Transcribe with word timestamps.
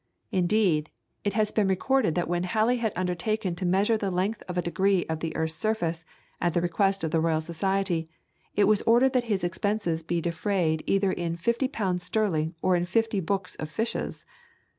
Indeed, 0.31 0.89
it 1.23 1.33
has 1.33 1.51
been 1.51 1.67
recorded 1.67 2.15
that 2.15 2.27
when 2.27 2.41
Halley 2.41 2.77
had 2.77 2.91
undertaken 2.95 3.53
to 3.53 3.67
measure 3.67 3.97
the 3.97 4.09
length 4.09 4.41
of 4.47 4.57
a 4.57 4.61
degree 4.63 5.05
of 5.05 5.19
the 5.19 5.35
earth's 5.35 5.53
surface, 5.53 6.03
at 6.41 6.55
the 6.55 6.59
request 6.61 7.03
of 7.03 7.11
the 7.11 7.19
Royal 7.21 7.39
Society, 7.39 8.09
it 8.55 8.63
was 8.63 8.81
ordered 8.87 9.13
that 9.13 9.25
his 9.25 9.43
expenses 9.43 10.01
be 10.01 10.19
defrayed 10.19 10.81
either 10.87 11.11
in 11.11 11.35
50 11.35 11.67
pounds 11.67 12.03
sterling, 12.03 12.55
or 12.63 12.75
in 12.75 12.85
fifty 12.85 13.19
books 13.19 13.53
of 13.57 13.69
fishes. 13.69 14.25